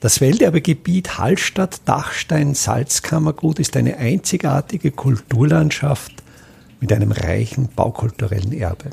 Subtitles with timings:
[0.00, 6.12] Das Welterbegebiet Hallstatt-Dachstein-Salzkammergut ist eine einzigartige Kulturlandschaft
[6.78, 8.90] mit einem reichen baukulturellen Erbe.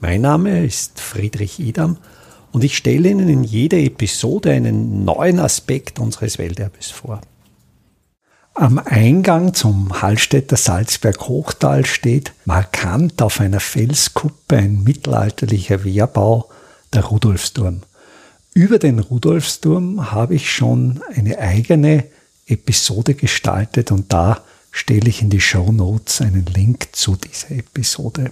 [0.00, 1.96] Mein Name ist Friedrich Idam
[2.52, 7.20] und ich stelle Ihnen in jeder Episode einen neuen Aspekt unseres Welterbes vor.
[8.54, 16.48] Am Eingang zum Hallstätter Salzberg Hochtal steht markant auf einer Felskuppe ein mittelalterlicher Wehrbau,
[16.92, 17.80] der Rudolfsturm.
[18.54, 22.04] Über den Rudolfsturm habe ich schon eine eigene
[22.46, 28.30] Episode gestaltet und da stelle ich in die Show Notes einen Link zu dieser Episode.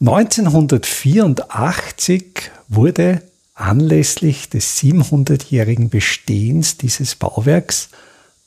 [0.00, 3.22] 1984 wurde
[3.54, 7.90] anlässlich des 700-jährigen Bestehens dieses Bauwerks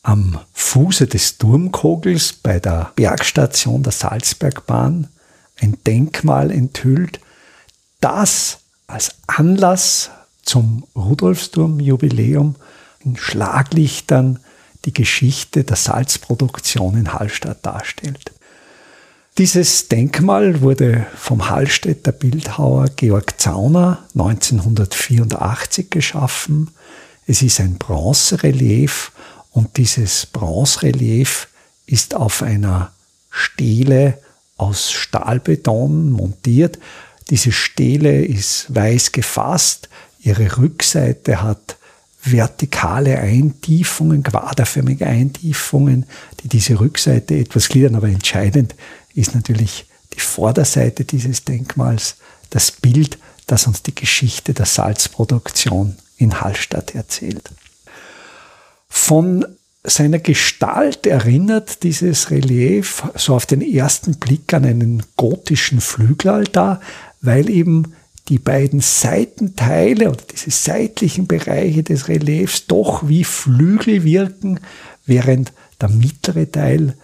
[0.03, 5.07] am Fuße des Turmkogels bei der Bergstation der Salzbergbahn
[5.61, 7.21] ein Denkmal enthüllt,
[8.01, 10.11] das als Anlass
[10.47, 12.55] zum Rudolfsturm-Jubiläum
[13.03, 14.39] in Schlaglichtern
[14.85, 18.31] die Geschichte der Salzproduktion in Hallstatt darstellt.
[19.37, 26.71] Dieses Denkmal wurde vom Hallstätter Bildhauer Georg Zauner 1984 geschaffen.
[27.27, 29.11] Es ist ein Bronzerelief
[29.51, 31.49] und dieses Bronzerelief
[31.85, 32.93] ist auf einer
[33.29, 34.17] Stele
[34.55, 36.79] aus Stahlbeton montiert.
[37.29, 39.89] Diese Stele ist weiß gefasst,
[40.27, 41.77] Ihre Rückseite hat
[42.21, 46.05] vertikale Eintiefungen, quaderförmige Eintiefungen,
[46.43, 48.75] die diese Rückseite etwas gliedern, aber entscheidend
[49.13, 52.17] ist natürlich die Vorderseite dieses Denkmals,
[52.49, 57.49] das Bild, das uns die Geschichte der Salzproduktion in Hallstatt erzählt.
[58.89, 59.45] Von
[59.85, 66.81] seiner Gestalt erinnert dieses Relief so auf den ersten Blick an einen gotischen Flügelaltar,
[67.21, 67.93] weil eben
[68.29, 74.59] die beiden Seitenteile oder diese seitlichen Bereiche des Reliefs doch wie Flügel wirken,
[75.05, 76.95] während der mittlere Teil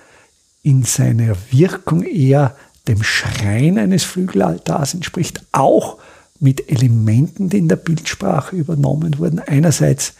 [0.64, 2.56] in seiner Wirkung eher
[2.88, 5.98] dem Schrein eines Flügelaltars entspricht, auch
[6.40, 9.40] mit Elementen, die in der Bildsprache übernommen wurden.
[9.40, 10.16] Einerseits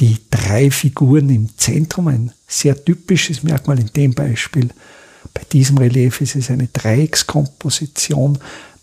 [0.00, 4.70] die drei Figuren im Zentrum, ein sehr typisches Merkmal in dem Beispiel.
[5.32, 8.38] Bei diesem Relief ist es eine Dreieckskomposition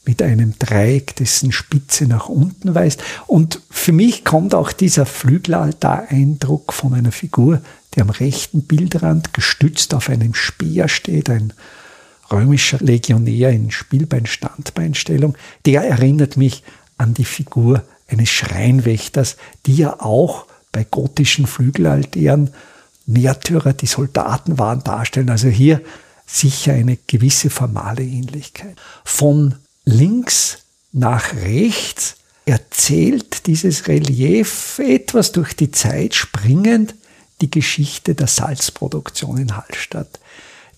[0.05, 3.03] mit einem Dreieck, dessen Spitze nach unten weist.
[3.27, 7.61] Und für mich kommt auch dieser Flügelaltar-Eindruck von einer Figur,
[7.93, 11.53] die am rechten Bildrand gestützt auf einem Speer steht, ein
[12.31, 15.35] römischer Legionär in Spielbein-Standbeinstellung.
[15.65, 16.63] Der erinnert mich
[16.97, 22.51] an die Figur eines Schreinwächters, die ja auch bei gotischen Flügelaltären
[23.05, 25.29] Märtyrer, die Soldaten waren, darstellen.
[25.29, 25.81] Also hier
[26.25, 28.77] sicher eine gewisse formale Ähnlichkeit.
[29.03, 30.59] Von links
[30.91, 32.15] nach rechts
[32.45, 36.95] erzählt dieses Relief etwas durch die Zeit springend
[37.41, 40.19] die Geschichte der Salzproduktion in Hallstatt.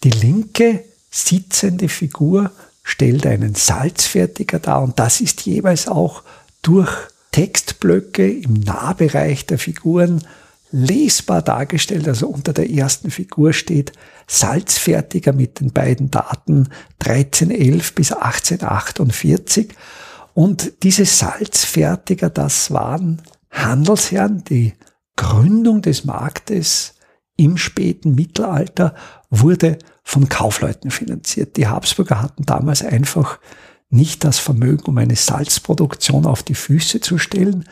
[0.03, 2.51] Die linke sitzende Figur
[2.83, 6.23] stellt einen Salzfertiger dar und das ist jeweils auch
[6.61, 6.91] durch
[7.31, 10.25] Textblöcke im Nahbereich der Figuren
[10.73, 12.07] lesbar dargestellt.
[12.07, 13.93] Also unter der ersten Figur steht
[14.27, 16.69] Salzfertiger mit den beiden Daten
[16.99, 19.69] 1311 bis 1848.
[20.33, 24.43] Und diese Salzfertiger, das waren Handelsherren.
[24.45, 24.73] Die
[25.15, 26.95] Gründung des Marktes
[27.37, 28.95] im späten Mittelalter
[29.29, 31.55] wurde von Kaufleuten finanziert.
[31.55, 33.39] Die Habsburger hatten damals einfach
[33.89, 37.65] nicht das Vermögen, um eine Salzproduktion auf die Füße zu stellen.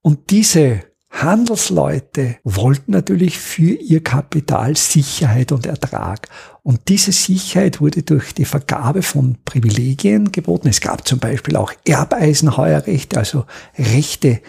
[0.00, 6.28] Und diese Handelsleute wollten natürlich für ihr Kapital Sicherheit und Ertrag.
[6.62, 10.68] Und diese Sicherheit wurde durch die Vergabe von Privilegien geboten.
[10.68, 13.44] Es gab zum Beispiel auch Erbeisenheuerrechte, also
[13.76, 14.40] Rechte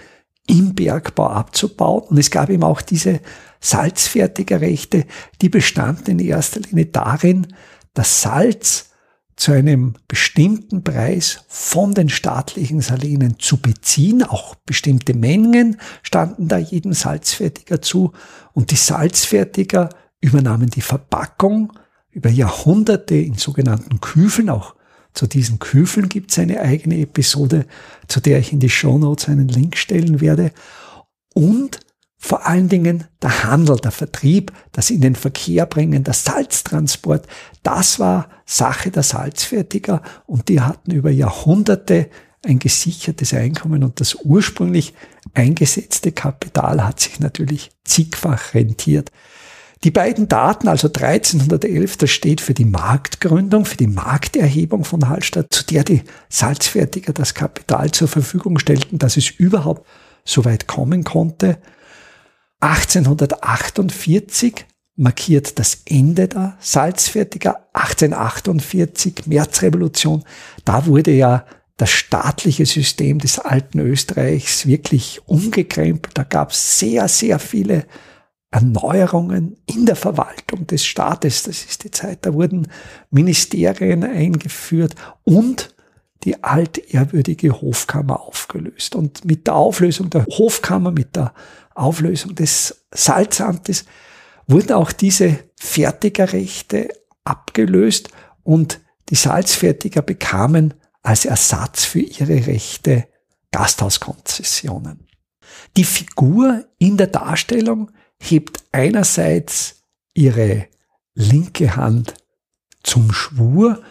[0.47, 2.03] im Bergbau abzubauen.
[2.03, 3.21] Und es gab eben auch diese
[3.59, 5.05] Salzfertigerrechte,
[5.41, 7.47] die bestanden in erster Linie darin,
[7.93, 8.90] das Salz
[9.35, 14.23] zu einem bestimmten Preis von den staatlichen Salinen zu beziehen.
[14.23, 18.11] Auch bestimmte Mengen standen da jedem Salzfertiger zu.
[18.53, 19.89] Und die Salzfertiger
[20.19, 21.73] übernahmen die Verpackung
[22.11, 24.49] über Jahrhunderte in sogenannten Küfeln.
[24.49, 24.75] Auch
[25.13, 27.65] zu diesen Küfeln gibt es eine eigene Episode,
[28.07, 30.51] zu der ich in die Show Notes einen Link stellen werde.
[31.33, 31.79] Und
[32.23, 37.27] vor allen Dingen der Handel, der Vertrieb, das in den Verkehr bringen, der Salztransport,
[37.63, 42.09] das war Sache der Salzfertiger und die hatten über Jahrhunderte
[42.45, 44.93] ein gesichertes Einkommen und das ursprünglich
[45.33, 49.11] eingesetzte Kapital hat sich natürlich zigfach rentiert.
[49.83, 55.47] Die beiden Daten, also 1311, das steht für die Marktgründung, für die Markterhebung von Hallstatt,
[55.49, 59.87] zu der die Salzfertiger das Kapital zur Verfügung stellten, dass es überhaupt
[60.23, 61.57] so weit kommen konnte.
[62.61, 64.65] 1848
[64.95, 67.67] markiert das Ende der Salzfertiger.
[67.73, 70.23] 1848, Märzrevolution,
[70.63, 71.45] da wurde ja
[71.77, 76.15] das staatliche System des alten Österreichs wirklich umgekrempelt.
[76.15, 77.87] Da gab es sehr, sehr viele
[78.51, 81.43] Erneuerungen in der Verwaltung des Staates.
[81.43, 82.67] Das ist die Zeit, da wurden
[83.09, 84.93] Ministerien eingeführt
[85.23, 85.73] und
[86.23, 88.95] die altehrwürdige Hofkammer aufgelöst.
[88.95, 91.33] Und mit der Auflösung der Hofkammer, mit der
[91.75, 93.85] Auflösung des Salzamtes
[94.47, 96.89] wurden auch diese Fertigerrechte
[97.23, 98.09] abgelöst
[98.43, 98.79] und
[99.09, 103.07] die Salzfertiger bekamen als Ersatz für ihre Rechte
[103.51, 105.07] Gasthauskonzessionen.
[105.77, 109.83] Die Figur in der Darstellung hebt einerseits
[110.13, 110.67] ihre
[111.13, 112.13] linke Hand
[112.83, 113.81] zum Schwur,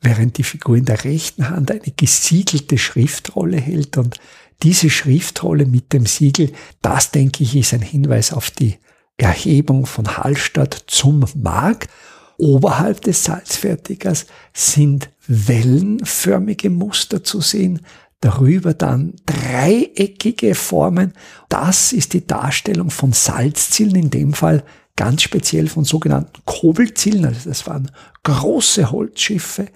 [0.00, 4.18] während die Figur in der rechten Hand eine gesiegelte Schriftrolle hält und
[4.62, 6.52] diese Schriftrolle mit dem Siegel,
[6.82, 8.76] das denke ich, ist ein Hinweis auf die
[9.16, 11.90] Erhebung von Hallstatt zum Markt.
[12.38, 17.80] Oberhalb des Salzfertigers sind wellenförmige Muster zu sehen,
[18.20, 21.12] darüber dann dreieckige Formen.
[21.48, 24.64] Das ist die Darstellung von Salzzielen, in dem Fall
[24.96, 27.24] ganz speziell von sogenannten Kobelzielen.
[27.24, 27.90] Also das waren
[28.22, 29.66] große Holzschiffe,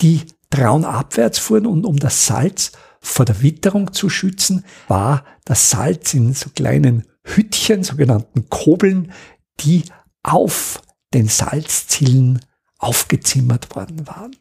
[0.00, 2.72] die traunabwärts fuhren und um das Salz
[3.04, 9.12] vor der Witterung zu schützen, war das Salz in so kleinen Hüttchen, sogenannten Kobeln,
[9.60, 9.84] die
[10.22, 12.40] auf den Salzzielen
[12.78, 14.36] aufgezimmert worden waren.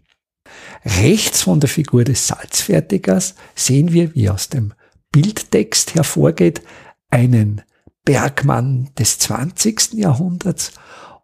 [0.86, 4.74] Rechts von der Figur des Salzfertigers sehen wir, wie aus dem
[5.12, 6.62] Bildtext hervorgeht,
[7.10, 7.62] einen
[8.06, 9.94] Bergmann des 20.
[9.94, 10.72] Jahrhunderts.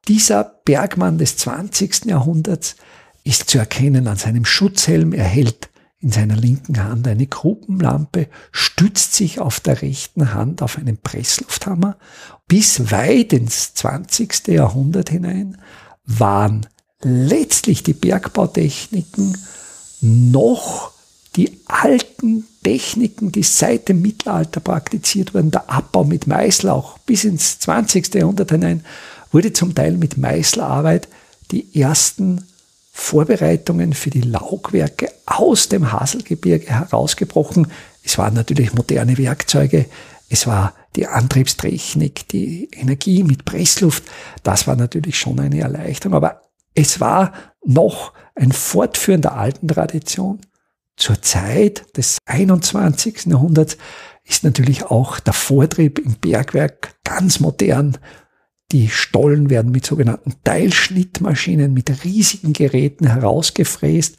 [0.07, 2.05] Dieser Bergmann des 20.
[2.05, 2.75] Jahrhunderts
[3.23, 5.13] ist zu erkennen an seinem Schutzhelm.
[5.13, 5.68] Er hält
[6.01, 11.97] in seiner linken Hand eine Gruppenlampe, stützt sich auf der rechten Hand auf einen Presslufthammer.
[12.47, 14.47] Bis weit ins 20.
[14.47, 15.57] Jahrhundert hinein
[16.05, 16.65] waren
[17.01, 19.37] letztlich die Bergbautechniken
[20.01, 20.93] noch
[21.35, 27.59] die alten Techniken, die seit dem Mittelalter praktiziert wurden, der Abbau mit Meißlauch bis ins
[27.59, 28.13] 20.
[28.15, 28.85] Jahrhundert hinein,
[29.31, 31.07] wurde zum Teil mit Meißelarbeit
[31.51, 32.45] die ersten
[32.99, 37.67] Vorbereitungen für die Laugwerke aus dem Haselgebirge herausgebrochen.
[38.03, 39.85] Es waren natürlich moderne Werkzeuge,
[40.29, 44.03] es war die Antriebstechnik, die Energie mit Pressluft,
[44.43, 46.41] das war natürlich schon eine Erleichterung, aber
[46.75, 47.33] es war
[47.65, 50.41] noch ein Fortführen der alten Tradition.
[50.95, 53.25] Zur Zeit des 21.
[53.27, 53.77] Jahrhunderts
[54.23, 57.97] ist natürlich auch der Vortrieb im Bergwerk ganz modern.
[58.71, 64.17] Die Stollen werden mit sogenannten Teilschnittmaschinen, mit riesigen Geräten herausgefräst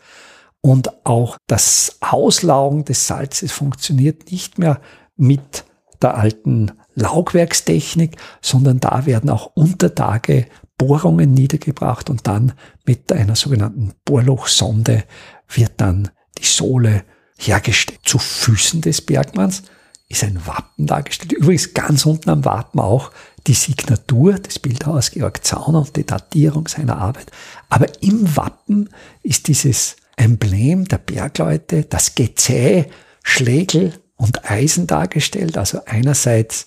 [0.60, 4.80] und auch das Auslaugen des Salzes funktioniert nicht mehr
[5.16, 5.64] mit
[6.02, 12.54] der alten Laugwerkstechnik, sondern da werden auch Untertage Bohrungen niedergebracht und dann
[12.86, 15.04] mit einer sogenannten Bohrlochsonde
[15.48, 17.04] wird dann die Sohle
[17.38, 18.00] hergestellt.
[18.04, 19.62] Zu Füßen des Bergmanns
[20.08, 21.32] ist ein Wappen dargestellt.
[21.32, 23.12] Übrigens ganz unten am Wappen auch
[23.46, 27.30] die Signatur des Bildhauers Georg Zauner und die Datierung seiner Arbeit.
[27.68, 28.90] Aber im Wappen
[29.22, 32.86] ist dieses Emblem der Bergleute, das Gezäh,
[33.22, 35.56] Schlägel und Eisen dargestellt.
[35.56, 36.66] Also einerseits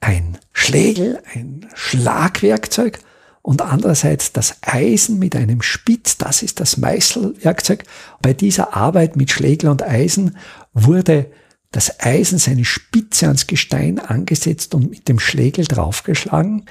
[0.00, 2.98] ein Schlägel, ein Schlagwerkzeug
[3.42, 7.84] und andererseits das Eisen mit einem Spitz, das ist das Meißelwerkzeug.
[8.20, 10.36] Bei dieser Arbeit mit Schlägel und Eisen
[10.72, 11.26] wurde
[11.76, 16.64] das Eisen seine Spitze ans Gestein angesetzt und mit dem Schlägel draufgeschlagen.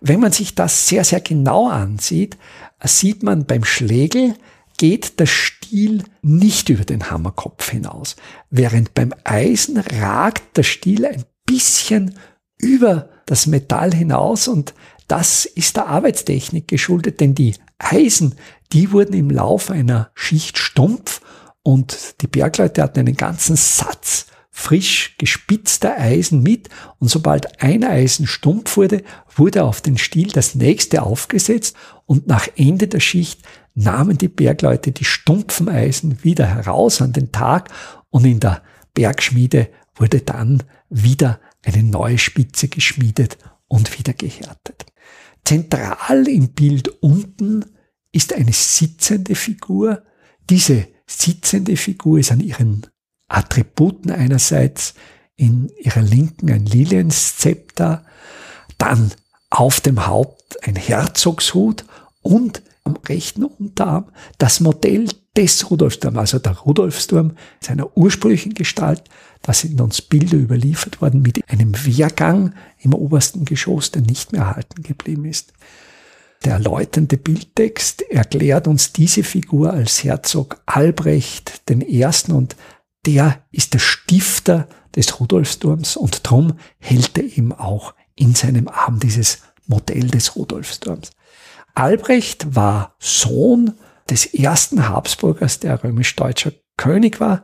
[0.00, 2.38] Wenn man sich das sehr, sehr genau ansieht,
[2.84, 4.36] sieht man beim Schlägel
[4.78, 8.14] geht der Stiel nicht über den Hammerkopf hinaus,
[8.50, 12.14] während beim Eisen ragt der Stiel ein bisschen
[12.56, 14.74] über das Metall hinaus und
[15.08, 18.36] das ist der Arbeitstechnik geschuldet, denn die Eisen,
[18.72, 21.20] die wurden im Laufe einer Schicht stumpf
[21.64, 26.68] und die Bergleute hatten einen ganzen Satz frisch gespitzter Eisen mit
[26.98, 29.02] und sobald ein Eisen stumpf wurde,
[29.34, 33.40] wurde auf den Stiel das nächste aufgesetzt und nach Ende der Schicht
[33.74, 37.70] nahmen die Bergleute die stumpfen Eisen wieder heraus an den Tag
[38.10, 44.84] und in der Bergschmiede wurde dann wieder eine neue Spitze geschmiedet und wieder gehärtet.
[45.44, 47.64] Zentral im Bild unten
[48.12, 50.02] ist eine sitzende Figur.
[50.50, 52.86] Diese sitzende Figur ist an ihren
[53.32, 54.94] Attributen einerseits
[55.36, 58.04] in ihrer Linken ein Lilienzepter,
[58.78, 59.12] dann
[59.50, 61.84] auf dem Haupt ein Herzogshut
[62.22, 64.06] und am rechten Unterarm
[64.38, 69.02] das Modell des Rudolfsturm, also der Rudolfsturm seiner ursprünglichen Gestalt.
[69.42, 74.42] Da sind uns Bilder überliefert worden mit einem Wehrgang im obersten Geschoss, der nicht mehr
[74.42, 75.52] erhalten geblieben ist.
[76.44, 82.04] Der erläuternde Bildtext erklärt uns diese Figur als Herzog Albrecht I.
[82.32, 82.56] und
[83.06, 89.00] der ist der Stifter des Rudolfsturms und drum hält er ihm auch in seinem Arm
[89.00, 91.10] dieses Modell des Rudolfsturms.
[91.74, 93.74] Albrecht war Sohn
[94.10, 97.42] des ersten Habsburgers, der römisch-deutscher König war.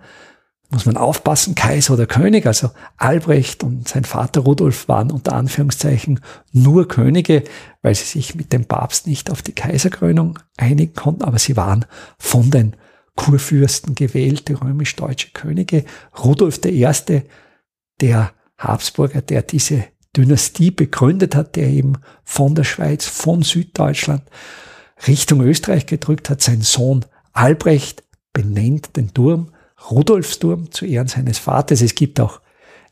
[0.71, 2.45] Muss man aufpassen, Kaiser oder König.
[2.45, 6.21] Also Albrecht und sein Vater Rudolf waren unter Anführungszeichen
[6.53, 7.45] nur Könige,
[7.81, 11.87] weil sie sich mit dem Papst nicht auf die Kaiserkrönung einigen konnten, aber sie waren
[12.19, 12.77] von den
[13.19, 15.85] Kurfürsten gewählte römisch-deutsche Könige.
[16.25, 16.87] Rudolf I.,
[18.01, 19.85] der Habsburger, der diese
[20.17, 24.23] Dynastie begründet hat, der eben von der Schweiz, von Süddeutschland
[25.09, 26.43] Richtung Österreich gedrückt hat.
[26.43, 29.53] Sein Sohn Albrecht benennt den Turm
[29.91, 31.83] Rudolfsturm zu Ehren seines Vaters.
[31.83, 32.41] Es gibt auch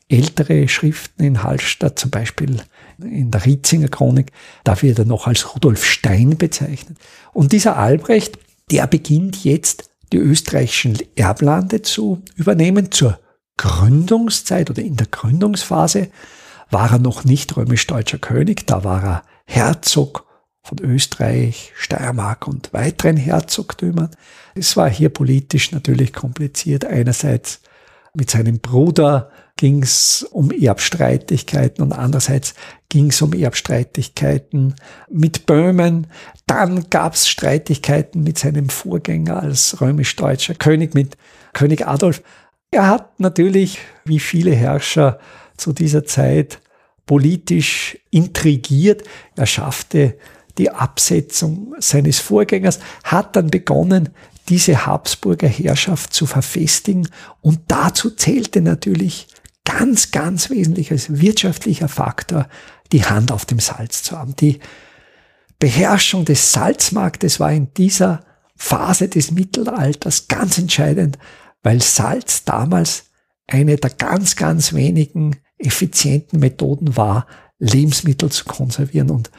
[0.09, 2.57] ältere Schriften in Hallstatt, zum Beispiel
[2.99, 4.33] in der Rietzinger Chronik,
[4.65, 6.97] da wird er noch als Rudolf Stein bezeichnet.
[7.33, 8.37] Und dieser Albrecht,
[8.71, 13.19] der beginnt jetzt die österreichischen Erblande zu übernehmen zur
[13.57, 16.09] Gründungszeit oder in der Gründungsphase
[16.69, 20.25] war er noch nicht römisch-deutscher König, da war er Herzog
[20.61, 24.11] von Österreich, Steiermark und weiteren Herzogtümern.
[24.53, 26.83] Es war hier politisch natürlich kompliziert.
[26.83, 27.61] Einerseits
[28.17, 32.55] mit seinem Bruder ging es um Erbstreitigkeiten und andererseits
[32.89, 34.75] ging es um Erbstreitigkeiten
[35.09, 36.07] mit Böhmen.
[36.47, 41.17] Dann gab es Streitigkeiten mit seinem Vorgänger als römisch-deutscher König, mit
[41.53, 42.23] König Adolf.
[42.71, 45.19] Er hat natürlich, wie viele Herrscher
[45.55, 46.59] zu dieser Zeit,
[47.05, 49.03] politisch intrigiert.
[49.35, 50.17] Er schaffte
[50.57, 54.09] die Absetzung seines Vorgängers, hat dann begonnen,
[54.49, 57.09] diese Habsburger Herrschaft zu verfestigen.
[57.41, 59.27] Und dazu zählte natürlich
[59.65, 62.47] ganz, ganz wesentlich als wirtschaftlicher Faktor
[62.91, 64.35] die Hand auf dem Salz zu haben.
[64.35, 64.59] Die
[65.59, 68.21] Beherrschung des Salzmarktes war in dieser
[68.55, 71.17] Phase des Mittelalters ganz entscheidend,
[71.63, 73.05] weil Salz damals
[73.47, 77.27] eine der ganz, ganz wenigen effizienten Methoden war,
[77.59, 79.31] Lebensmittel zu konservieren und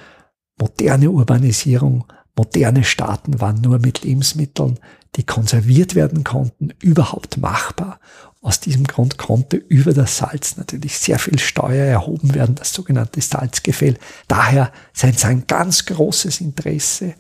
[0.59, 2.05] moderne Urbanisierung,
[2.39, 4.79] moderne Staaten waren nur mit Lebensmitteln,
[5.17, 7.99] die konserviert werden konnten, überhaupt machbar.
[8.41, 13.21] Aus diesem Grund konnte über das Salz natürlich sehr viel Steuer erhoben werden, das sogenannte
[13.21, 13.99] Salzgefäll.
[14.29, 17.15] Daher sein, sein ganz großes Interesse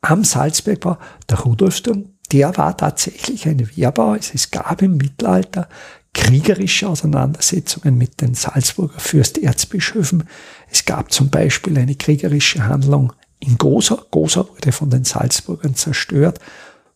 [0.00, 0.98] am Salzbergbau.
[1.30, 4.16] Der Rudolfsturm, der war tatsächlich ein Wehrbau.
[4.16, 5.68] Es gab im Mittelalter
[6.12, 10.24] kriegerische Auseinandersetzungen mit den Salzburger Fürsterzbischöfen.
[10.70, 13.12] Es gab zum Beispiel eine kriegerische Handlung
[13.46, 14.04] in Gosa.
[14.10, 16.38] Gosa wurde von den Salzburgern zerstört.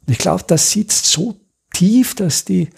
[0.06, 1.36] Und ich glaube, das sitzt so
[1.72, 2.70] tief, dass die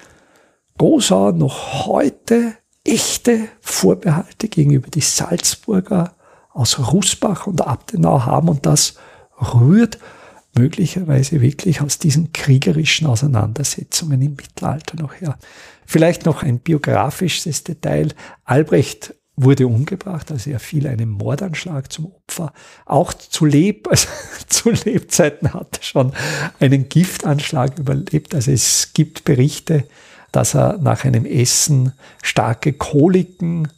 [0.78, 6.14] Gosauer noch heute echte Vorbehalte gegenüber die Salzburger
[6.52, 8.94] aus Rußbach und Abtenau haben und das
[9.54, 9.98] rührt
[10.56, 15.38] möglicherweise wirklich aus diesen kriegerischen Auseinandersetzungen im Mittelalter noch her.
[15.86, 18.08] Vielleicht noch ein biografisches Detail.
[18.44, 22.52] Albrecht wurde umgebracht, also er fiel einem Mordanschlag zum Opfer.
[22.86, 24.08] Auch zu, Leb also
[24.46, 26.12] zu Lebzeiten hat er schon
[26.58, 28.34] einen Giftanschlag überlebt.
[28.34, 29.84] Also es gibt Berichte,
[30.32, 31.92] dass er nach einem Essen
[32.22, 33.68] starke Koliken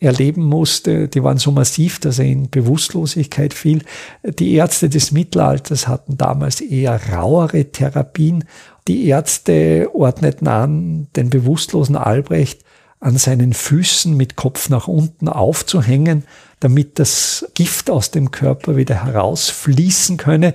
[0.00, 1.08] erleben musste.
[1.08, 3.84] Die waren so massiv, dass er in Bewusstlosigkeit fiel.
[4.24, 8.44] Die Ärzte des Mittelalters hatten damals eher rauere Therapien.
[8.88, 12.64] Die Ärzte ordneten an, den bewusstlosen Albrecht
[13.02, 16.24] an seinen Füßen mit Kopf nach unten aufzuhängen,
[16.60, 20.54] damit das Gift aus dem Körper wieder herausfließen könne.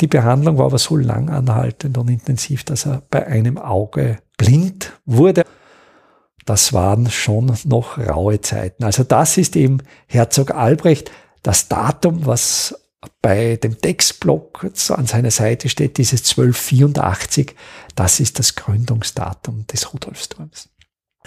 [0.00, 4.92] Die Behandlung war aber so lang anhaltend und intensiv, dass er bei einem Auge blind
[5.06, 5.44] wurde
[6.44, 8.84] das waren schon noch raue Zeiten.
[8.84, 11.10] Also das ist eben Herzog Albrecht,
[11.42, 12.74] das Datum, was
[13.20, 17.54] bei dem Textblock an seiner Seite steht, dieses 1284,
[17.94, 20.68] das ist das Gründungsdatum des Rudolfsturms.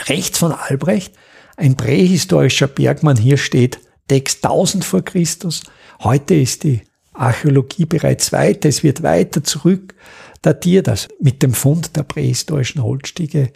[0.06, 1.14] Rechts von Albrecht,
[1.56, 5.64] ein prähistorischer Bergmann, hier steht Text 1000 vor Christus.
[6.02, 6.82] Heute ist die
[7.14, 9.96] Archäologie bereits weiter, es wird weiter zurück
[10.42, 13.52] datiert, also mit dem Fund der prähistorischen Holzstiege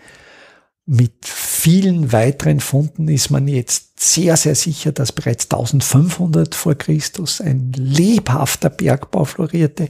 [0.86, 7.40] mit vielen weiteren Funden ist man jetzt sehr, sehr sicher, dass bereits 1500 vor Christus
[7.40, 9.90] ein lebhafter Bergbau florierte.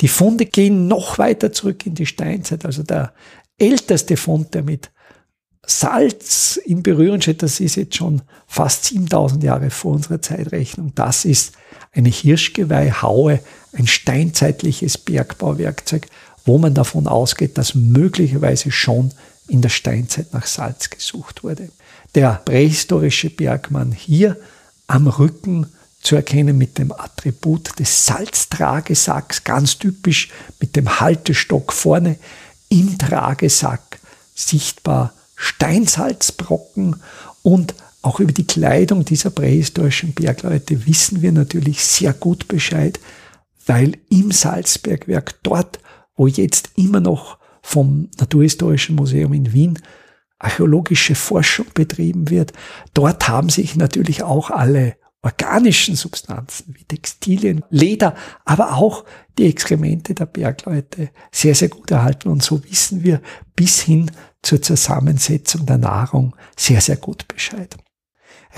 [0.00, 2.66] Die Funde gehen noch weiter zurück in die Steinzeit.
[2.66, 3.14] Also der
[3.58, 4.90] älteste Fund, der mit
[5.66, 10.92] Salz in Berührung steht, das ist jetzt schon fast 7000 Jahre vor unserer Zeitrechnung.
[10.94, 11.52] Das ist
[11.92, 13.40] eine Hirschgeweihhaue,
[13.72, 16.06] ein steinzeitliches Bergbauwerkzeug,
[16.44, 19.12] wo man davon ausgeht, dass möglicherweise schon
[19.48, 21.68] in der Steinzeit nach Salz gesucht wurde.
[22.14, 24.36] Der prähistorische Bergmann hier
[24.86, 25.66] am Rücken
[26.00, 30.30] zu erkennen mit dem Attribut des Salztragesacks, ganz typisch
[30.60, 32.16] mit dem Haltestock vorne,
[32.68, 33.98] im Tragesack
[34.34, 36.96] sichtbar Steinsalzbrocken
[37.42, 43.00] und auch über die Kleidung dieser prähistorischen Bergleute wissen wir natürlich sehr gut Bescheid,
[43.66, 45.80] weil im Salzbergwerk dort,
[46.14, 49.78] wo jetzt immer noch vom Naturhistorischen Museum in Wien
[50.38, 52.52] archäologische Forschung betrieben wird,
[52.94, 58.14] dort haben sich natürlich auch alle organischen Substanzen wie Textilien, Leder,
[58.44, 59.04] aber auch
[59.38, 62.28] die Exkremente der Bergleute sehr, sehr gut erhalten.
[62.28, 63.20] Und so wissen wir
[63.56, 64.12] bis hin
[64.46, 67.76] zur Zusammensetzung der Nahrung sehr, sehr gut Bescheid.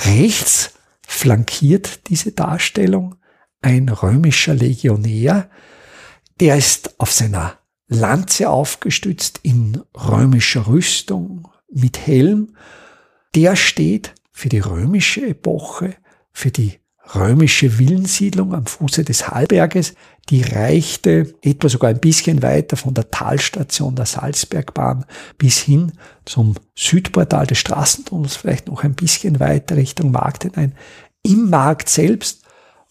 [0.05, 0.75] Rechts
[1.07, 3.17] flankiert diese Darstellung
[3.63, 5.49] ein römischer Legionär,
[6.41, 12.55] der ist auf seiner Lanze aufgestützt in römischer Rüstung mit Helm.
[13.35, 15.97] Der steht für die römische Epoche
[16.33, 16.79] für die
[17.15, 19.95] römische Villensiedlung am Fuße des Hallberges,
[20.31, 25.07] die reichte etwa sogar ein bisschen weiter von der Talstation der Salzbergbahn
[25.39, 25.93] bis hin
[26.27, 30.75] zum Südportal des Straßentunnels, vielleicht noch ein bisschen weiter Richtung Markt hinein.
[31.23, 32.43] Im Markt selbst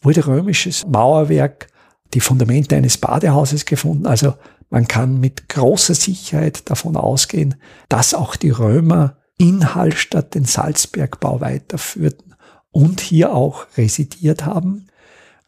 [0.01, 1.67] wurde römisches Mauerwerk,
[2.13, 4.07] die Fundamente eines Badehauses gefunden.
[4.07, 4.33] Also
[4.69, 7.55] man kann mit großer Sicherheit davon ausgehen,
[7.89, 12.35] dass auch die Römer in Hallstatt den Salzbergbau weiterführten
[12.71, 14.87] und hier auch residiert haben.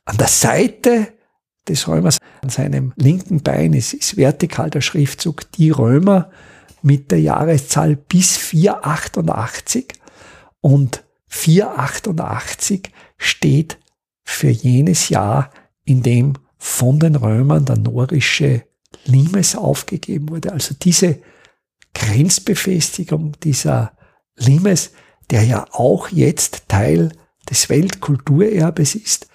[0.05, 1.13] An der Seite
[1.69, 6.29] des Römers, an seinem linken Bein ist, ist vertikal der Schriftzug Die Römer
[6.81, 9.93] mit der Jahreszahl bis 488
[10.61, 13.77] und 488 steht
[14.23, 15.51] für jenes Jahr,
[15.85, 18.63] in dem von den Römern der norische
[19.05, 20.51] Limes aufgegeben wurde.
[20.51, 21.19] Also diese
[21.93, 23.93] Grenzbefestigung dieser
[24.37, 24.91] Limes
[25.29, 27.11] der ja auch jetzt Teil
[27.49, 29.27] des Weltkulturerbes ist.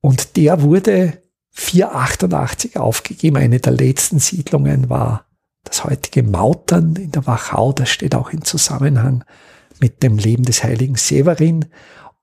[0.00, 1.21] Und der wurde
[1.52, 3.36] 488 aufgegeben.
[3.36, 5.26] Eine der letzten Siedlungen war
[5.64, 7.72] das heutige Mautern in der Wachau.
[7.72, 9.24] Das steht auch im Zusammenhang
[9.80, 11.66] mit dem Leben des heiligen Severin.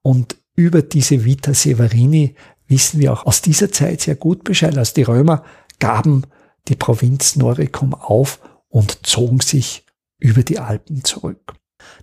[0.02, 2.34] Und über diese Vita Severini
[2.66, 4.76] wissen wir auch aus dieser Zeit sehr gut Bescheid.
[4.76, 5.44] Also die Römer
[5.78, 6.24] gaben
[6.68, 9.84] die Provinz Noricum auf und zogen sich
[10.18, 11.54] über die Alpen zurück.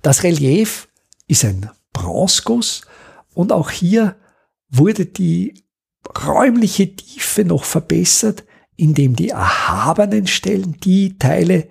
[0.01, 0.89] Das Relief
[1.27, 2.81] ist ein Bronzeguss
[3.33, 4.15] und auch hier
[4.69, 5.63] wurde die
[6.25, 8.43] räumliche Tiefe noch verbessert,
[8.75, 11.67] indem die erhabenen Stellen, die Teile,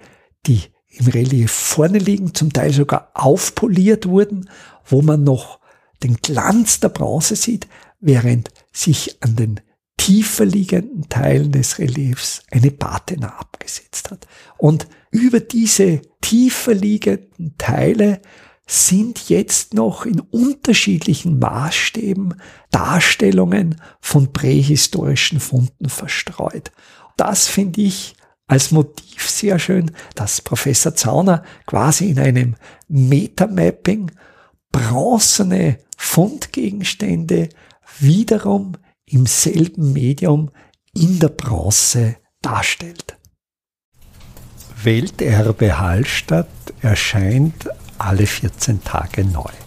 [0.46, 4.48] die im Relief vorne liegen, zum Teil sogar aufpoliert wurden,
[4.84, 5.60] wo man noch
[6.02, 7.66] den Glanz der Bronze sieht,
[8.00, 9.60] während sich an den
[9.96, 14.26] tiefer liegenden Teilen des Reliefs eine Patina abgesetzt hat.
[14.58, 18.20] Und über diese tiefer liegenden Teile
[18.68, 22.34] sind jetzt noch in unterschiedlichen Maßstäben
[22.70, 26.72] Darstellungen von prähistorischen Funden verstreut.
[27.16, 28.16] Das finde ich
[28.48, 32.56] als Motiv sehr schön, dass Professor Zauner quasi in einem
[32.88, 34.10] Metamapping
[34.72, 37.48] bronzene Fundgegenstände
[37.98, 38.76] wiederum
[39.06, 40.50] im selben Medium
[40.94, 43.16] in der Bronze darstellt.
[44.82, 46.48] Welterbe Hallstatt
[46.82, 47.68] erscheint
[47.98, 49.65] alle 14 Tage neu.